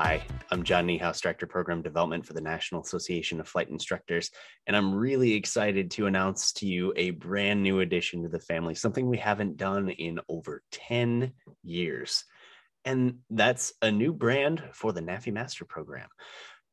[0.00, 4.30] I'm John Niehaus, Director Program Development for the National Association of Flight Instructors.
[4.68, 8.76] And I'm really excited to announce to you a brand new addition to the family,
[8.76, 11.32] something we haven't done in over 10
[11.64, 12.24] years.
[12.84, 16.08] And that's a new brand for the NAFI Master Program.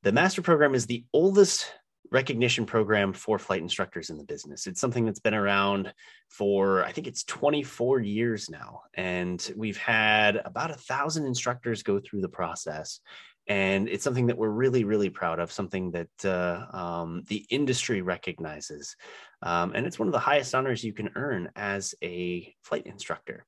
[0.04, 1.66] The Master Program is the oldest
[2.12, 4.68] recognition program for flight instructors in the business.
[4.68, 5.94] It's something that's been around
[6.30, 8.82] for, I think it's 24 years now.
[8.94, 13.00] And we've had about a thousand instructors go through the process.
[13.48, 18.02] And it's something that we're really, really proud of, something that uh, um, the industry
[18.02, 18.96] recognizes.
[19.44, 23.46] Um, and it's one of the highest honors you can earn as a flight instructor.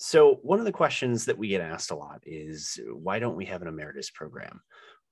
[0.00, 3.46] So, one of the questions that we get asked a lot is why don't we
[3.46, 4.60] have an emeritus program?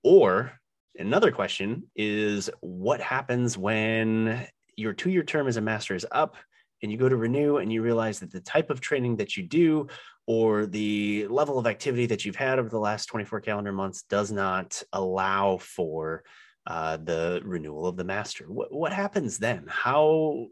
[0.05, 0.53] Or
[0.99, 4.47] another question is what happens when
[4.77, 6.37] your two year term as a master is up
[6.83, 9.43] and you go to renew and you realize that the type of training that you
[9.43, 9.87] do
[10.27, 14.31] or the level of activity that you've had over the last 24 calendar months does
[14.33, 16.25] not allow for
[16.67, 19.65] uh, the renewal of the master what, what happens then?
[19.69, 20.49] How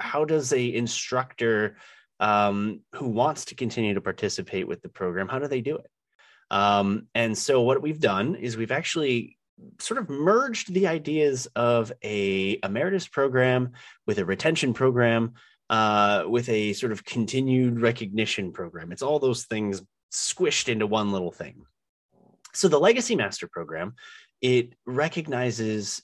[0.00, 1.76] how does a instructor
[2.20, 5.90] um, who wants to continue to participate with the program how do they do it?
[6.50, 9.37] Um, and so what we've done is we've actually
[9.78, 13.72] sort of merged the ideas of a emeritus program
[14.06, 15.34] with a retention program
[15.70, 18.92] uh, with a sort of continued recognition program.
[18.92, 21.62] It's all those things squished into one little thing.
[22.54, 23.94] So the Legacy Master program,
[24.40, 26.02] it recognizes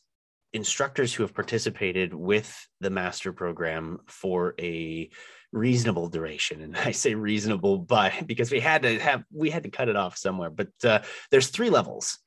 [0.53, 5.11] instructors who have participated with the master program for a
[5.53, 9.69] reasonable duration and i say reasonable but because we had to have we had to
[9.69, 12.19] cut it off somewhere but uh, there's three levels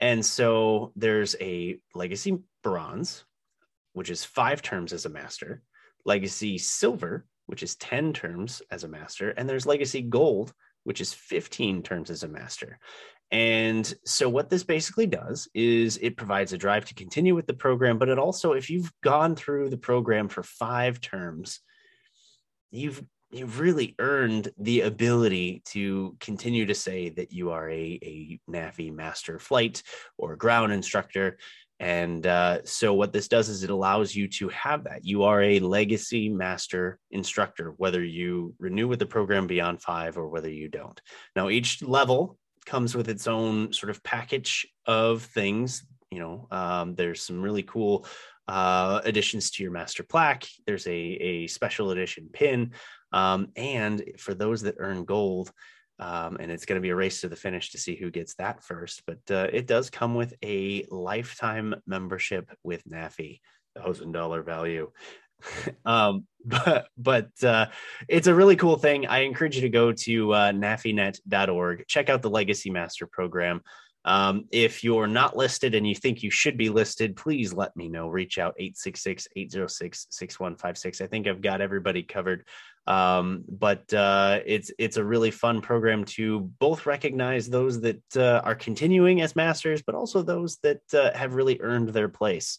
[0.00, 3.24] and so there's a legacy bronze,
[3.92, 5.62] which is five terms as a master,
[6.04, 10.52] legacy silver, which is 10 terms as a master, and there's legacy gold,
[10.84, 12.78] which is 15 terms as a master.
[13.32, 17.54] And so, what this basically does is it provides a drive to continue with the
[17.54, 21.60] program, but it also, if you've gone through the program for five terms,
[22.72, 28.40] you've you've really earned the ability to continue to say that you are a, a
[28.50, 29.82] NAFI master flight
[30.18, 31.38] or ground instructor.
[31.78, 35.04] And uh, so, what this does is it allows you to have that.
[35.04, 40.28] You are a legacy master instructor, whether you renew with the program beyond five or
[40.28, 41.00] whether you don't.
[41.34, 42.36] Now, each level
[42.66, 45.86] comes with its own sort of package of things.
[46.10, 48.04] You know, um, there's some really cool
[48.46, 50.46] uh, additions to your master plaque.
[50.66, 52.72] There's a, a special edition pin.
[53.12, 55.52] Um, and for those that earn gold,
[55.98, 58.34] um, and it's going to be a race to the finish to see who gets
[58.36, 59.02] that first.
[59.06, 63.40] But uh, it does come with a lifetime membership with NAFI,
[63.76, 64.90] thousand dollar value.
[65.84, 67.66] um, but but uh,
[68.08, 69.06] it's a really cool thing.
[69.06, 73.60] I encourage you to go to uh, nafinet.org, check out the Legacy Master program.
[74.04, 77.88] Um, if you're not listed and you think you should be listed, please let me
[77.88, 78.08] know.
[78.08, 81.00] Reach out 866 806 6156.
[81.00, 82.46] I think I've got everybody covered.
[82.86, 88.40] Um, but uh, it's it's a really fun program to both recognize those that uh,
[88.42, 92.58] are continuing as masters, but also those that uh, have really earned their place.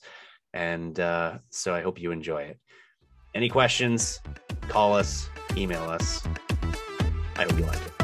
[0.53, 2.59] And uh, so I hope you enjoy it.
[3.33, 4.19] Any questions?
[4.67, 6.21] Call us, email us.
[7.35, 8.00] I hope you like it.